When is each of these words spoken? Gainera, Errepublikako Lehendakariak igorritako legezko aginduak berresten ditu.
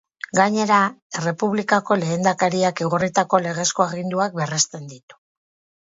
Gainera, 0.37 0.77
Errepublikako 1.19 1.97
Lehendakariak 2.03 2.83
igorritako 2.85 3.43
legezko 3.47 3.87
aginduak 3.89 4.37
berresten 4.41 4.93
ditu. 4.95 5.21